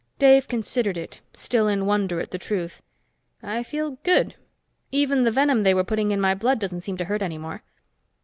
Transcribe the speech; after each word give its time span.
Dave 0.17 0.47
considered 0.47 0.97
it, 0.97 1.19
still 1.35 1.67
in 1.67 1.85
wonder 1.85 2.19
at 2.19 2.31
the 2.31 2.39
truth. 2.39 2.81
"I 3.43 3.61
feel 3.61 3.99
good. 4.03 4.33
Even 4.91 5.21
the 5.25 5.31
venom 5.31 5.61
they 5.61 5.75
were 5.75 5.83
putting 5.83 6.09
in 6.09 6.19
my 6.19 6.33
blood 6.33 6.57
doesn't 6.57 6.81
seem 6.81 6.97
to 6.97 7.05
hurt 7.05 7.21
any 7.21 7.37
more." 7.37 7.61